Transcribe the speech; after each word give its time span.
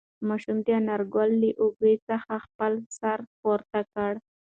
ماشوم 0.27 0.57
د 0.65 0.67
انارګل 0.79 1.29
له 1.41 1.49
اوږې 1.61 1.93
څخه 2.07 2.33
خپل 2.45 2.73
سر 2.97 3.17
پورته 3.39 3.79
کړ. 3.93 4.13